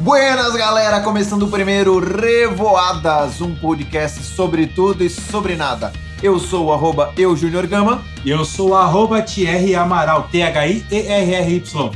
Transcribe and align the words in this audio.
Buenas, 0.00 0.54
galera! 0.54 1.02
Começando 1.02 1.42
o 1.42 1.50
primeiro 1.50 1.98
Revoadas, 1.98 3.42
um 3.42 3.54
podcast 3.54 4.22
sobre 4.22 4.66
tudo 4.66 5.04
e 5.04 5.10
sobre 5.10 5.56
nada. 5.56 5.92
Eu 6.22 6.38
sou 6.38 6.68
o 6.68 6.72
arroba 6.72 7.12
eu, 7.18 7.36
Junior 7.36 7.66
Gama. 7.66 8.02
E 8.24 8.30
eu 8.30 8.42
sou 8.42 8.70
o 8.70 8.74
arroba 8.74 9.20
Thierry 9.20 9.74
Amaral, 9.74 10.26
T-H-I-E-R-R-Y. 10.32 11.90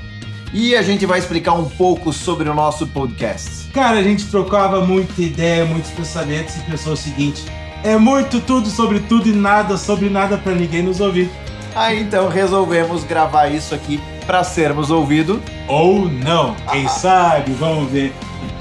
E 0.52 0.76
a 0.76 0.82
gente 0.82 1.06
vai 1.06 1.18
explicar 1.18 1.54
um 1.54 1.64
pouco 1.64 2.12
sobre 2.12 2.46
o 2.46 2.52
nosso 2.52 2.86
podcast. 2.88 3.70
Cara, 3.72 3.98
a 4.00 4.02
gente 4.02 4.26
trocava 4.26 4.84
muita 4.84 5.22
ideia, 5.22 5.64
muitos 5.64 5.90
pensamentos 5.90 6.56
e 6.56 6.60
pensou 6.60 6.92
o 6.92 6.98
seguinte: 6.98 7.42
é 7.82 7.96
muito 7.96 8.38
tudo 8.38 8.68
sobre 8.68 9.00
tudo 9.00 9.30
e 9.30 9.32
nada 9.32 9.78
sobre 9.78 10.10
nada 10.10 10.36
para 10.36 10.54
ninguém 10.54 10.82
nos 10.82 11.00
ouvir. 11.00 11.30
Aí 11.74 12.02
então 12.02 12.28
resolvemos 12.28 13.02
gravar 13.02 13.48
isso 13.48 13.74
aqui 13.74 13.98
para 14.26 14.42
sermos 14.44 14.90
ouvidos. 14.90 15.38
Ou 15.68 16.08
não, 16.08 16.54
quem 16.70 16.86
sabe, 16.88 17.52
vamos 17.52 17.90
ver. 17.90 18.12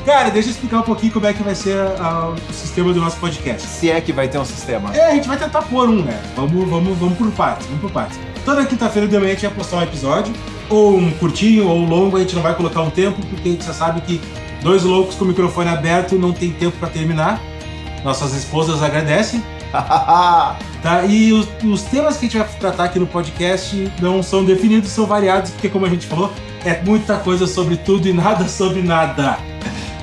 Cara, 0.05 0.29
deixa 0.29 0.49
eu 0.49 0.51
explicar 0.51 0.79
um 0.79 0.83
pouquinho 0.83 1.13
como 1.13 1.25
é 1.25 1.33
que 1.33 1.41
vai 1.41 1.55
ser 1.55 1.77
a- 1.77 2.33
o 2.49 2.53
sistema 2.53 2.91
do 2.93 2.99
nosso 2.99 3.17
podcast. 3.17 3.65
Se 3.67 3.89
é 3.89 4.01
que 4.01 4.11
vai 4.11 4.27
ter 4.27 4.37
um 4.37 4.43
sistema. 4.45 4.93
É, 4.95 5.11
a 5.11 5.15
gente 5.15 5.27
vai 5.27 5.37
tentar 5.37 5.61
pôr 5.61 5.87
um, 5.87 6.01
né? 6.03 6.21
Vamos, 6.35 6.69
vamos, 6.69 6.97
vamos 6.97 7.17
por 7.17 7.31
partes, 7.31 7.65
vamos 7.67 7.81
por 7.81 7.91
partes. 7.91 8.19
Toda 8.43 8.65
quinta-feira 8.65 9.07
de 9.07 9.15
manhã 9.17 9.27
a 9.31 9.33
gente 9.33 9.45
vai 9.45 9.55
postar 9.55 9.77
um 9.77 9.81
episódio, 9.83 10.33
ou 10.69 10.97
um 10.97 11.09
curtinho, 11.11 11.67
ou 11.69 11.77
um 11.77 11.87
longo, 11.87 12.17
a 12.17 12.19
gente 12.19 12.35
não 12.35 12.41
vai 12.41 12.53
colocar 12.53 12.81
um 12.81 12.89
tempo, 12.89 13.17
porque 13.29 13.47
a 13.47 13.51
gente 13.53 13.65
já 13.65 13.73
sabe 13.73 14.01
que 14.01 14.19
dois 14.61 14.83
loucos 14.83 15.15
com 15.15 15.23
o 15.23 15.27
microfone 15.29 15.69
aberto 15.69 16.15
não 16.15 16.33
tem 16.33 16.51
tempo 16.51 16.75
pra 16.77 16.89
terminar. 16.89 17.39
Nossas 18.03 18.33
esposas 18.33 18.83
agradecem. 18.83 19.41
Tá? 20.83 21.05
E 21.05 21.31
os, 21.31 21.47
os 21.63 21.83
temas 21.83 22.17
que 22.17 22.25
a 22.25 22.29
gente 22.29 22.37
vai 22.37 22.59
tratar 22.59 22.83
aqui 22.83 22.99
no 22.99 23.07
podcast 23.07 23.89
não 24.01 24.21
são 24.21 24.43
definidos, 24.43 24.89
são 24.89 25.05
variados, 25.05 25.51
porque 25.51 25.69
como 25.69 25.85
a 25.85 25.89
gente 25.89 26.05
falou, 26.05 26.29
é 26.65 26.81
muita 26.81 27.15
coisa 27.15 27.47
sobre 27.47 27.77
tudo 27.77 28.05
e 28.05 28.11
nada 28.11 28.49
sobre 28.49 28.81
nada. 28.81 29.37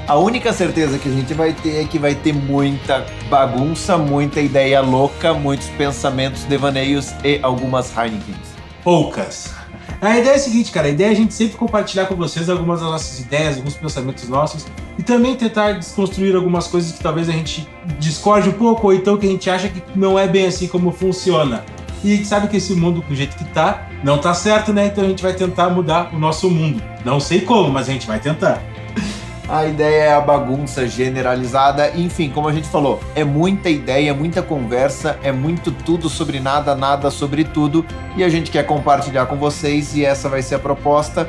A 0.08 0.16
única 0.16 0.52
certeza 0.54 0.98
que 0.98 1.08
a 1.08 1.12
gente 1.12 1.34
vai 1.34 1.52
ter 1.52 1.82
é 1.82 1.84
que 1.84 1.98
vai 1.98 2.14
ter 2.14 2.32
muita 2.32 3.06
bagunça, 3.28 3.98
muita 3.98 4.41
ideia 4.41 4.80
louca, 4.80 5.34
muitos 5.34 5.68
pensamentos, 5.68 6.44
devaneios 6.44 7.12
e 7.22 7.38
algumas 7.42 7.96
Heinekens. 7.96 8.38
Poucas. 8.82 9.52
A 10.00 10.18
ideia 10.18 10.32
é 10.32 10.36
a 10.36 10.38
seguinte, 10.38 10.72
cara, 10.72 10.86
a 10.86 10.91
ideia 10.91 11.08
é 11.08 11.12
a 11.12 11.14
gente 11.14 11.34
sempre 11.34 11.58
compartilhar 11.58 12.06
com 12.06 12.16
vocês 12.16 12.48
algumas 12.48 12.80
das 12.80 12.91
nossas 12.91 13.20
ideias, 13.20 13.58
alguns 13.58 13.74
pensamentos 13.74 14.26
nossos 14.28 14.66
e 15.00 15.02
também 15.02 15.34
tentar 15.34 15.72
desconstruir 15.72 16.36
algumas 16.36 16.66
coisas 16.66 16.92
que 16.92 17.02
talvez 17.02 17.26
a 17.26 17.32
gente 17.32 17.66
discorde 17.98 18.50
um 18.50 18.52
pouco 18.52 18.88
ou 18.88 18.92
então 18.92 19.16
que 19.16 19.26
a 19.26 19.30
gente 19.30 19.48
acha 19.48 19.66
que 19.70 19.82
não 19.96 20.18
é 20.18 20.28
bem 20.28 20.44
assim 20.44 20.68
como 20.68 20.92
funciona. 20.92 21.64
E 22.04 22.12
a 22.12 22.16
gente 22.16 22.28
sabe 22.28 22.48
que 22.48 22.58
esse 22.58 22.74
mundo, 22.74 23.02
do 23.08 23.14
jeito 23.14 23.34
que 23.34 23.44
tá, 23.46 23.88
não 24.04 24.18
tá 24.18 24.34
certo, 24.34 24.74
né? 24.74 24.88
Então 24.88 25.02
a 25.02 25.08
gente 25.08 25.22
vai 25.22 25.32
tentar 25.32 25.70
mudar 25.70 26.10
o 26.12 26.18
nosso 26.18 26.50
mundo. 26.50 26.82
Não 27.02 27.18
sei 27.18 27.40
como, 27.40 27.70
mas 27.70 27.88
a 27.88 27.92
gente 27.92 28.06
vai 28.06 28.20
tentar. 28.20 28.62
A 29.48 29.64
ideia 29.64 30.02
é 30.02 30.12
a 30.12 30.20
bagunça 30.20 30.86
generalizada, 30.86 31.90
enfim, 31.96 32.30
como 32.30 32.46
a 32.46 32.52
gente 32.52 32.68
falou, 32.68 33.00
é 33.16 33.24
muita 33.24 33.68
ideia, 33.68 34.14
muita 34.14 34.42
conversa, 34.42 35.18
é 35.24 35.32
muito 35.32 35.72
tudo 35.72 36.08
sobre 36.08 36.38
nada, 36.38 36.76
nada 36.76 37.10
sobre 37.10 37.42
tudo, 37.42 37.84
e 38.16 38.22
a 38.22 38.28
gente 38.28 38.48
quer 38.48 38.64
compartilhar 38.64 39.26
com 39.26 39.34
vocês 39.34 39.96
e 39.96 40.04
essa 40.04 40.28
vai 40.28 40.40
ser 40.40 40.54
a 40.54 40.58
proposta. 40.60 41.28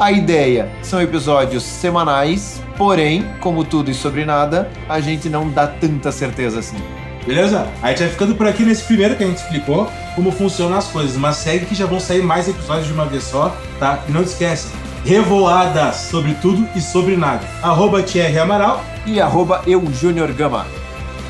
A 0.00 0.10
ideia 0.10 0.70
são 0.82 0.98
episódios 1.02 1.62
semanais, 1.62 2.62
porém, 2.78 3.22
como 3.38 3.62
tudo 3.62 3.90
e 3.90 3.94
sobre 3.94 4.24
nada, 4.24 4.70
a 4.88 4.98
gente 4.98 5.28
não 5.28 5.50
dá 5.50 5.66
tanta 5.66 6.10
certeza 6.10 6.60
assim. 6.60 6.78
Beleza? 7.26 7.68
A 7.82 7.90
gente 7.90 7.98
vai 7.98 8.08
ficando 8.08 8.34
por 8.34 8.46
aqui 8.46 8.62
nesse 8.64 8.82
primeiro 8.84 9.14
que 9.14 9.22
a 9.22 9.26
gente 9.26 9.36
explicou 9.36 9.92
como 10.14 10.32
funcionam 10.32 10.78
as 10.78 10.88
coisas, 10.88 11.18
mas 11.18 11.36
segue 11.36 11.66
que 11.66 11.74
já 11.74 11.84
vão 11.84 12.00
sair 12.00 12.22
mais 12.22 12.48
episódios 12.48 12.86
de 12.86 12.94
uma 12.94 13.04
vez 13.04 13.24
só, 13.24 13.54
tá? 13.78 14.02
E 14.08 14.10
não 14.10 14.22
esquece, 14.22 14.68
revoadas 15.04 15.96
sobre 15.96 16.32
tudo 16.40 16.66
e 16.74 16.80
sobre 16.80 17.14
nada. 17.14 17.46
Arroba 17.62 18.02
Thierry 18.02 18.38
Amaral, 18.38 18.82
E 19.04 19.20
arroba 19.20 19.60
eu, 19.66 19.84
Junior 19.92 20.32
Gama. 20.32 20.66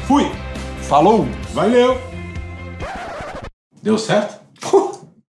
fui! 0.06 0.30
Falou! 0.82 1.26
Valeu! 1.52 2.00
Deu 3.82 3.98
certo? 3.98 4.39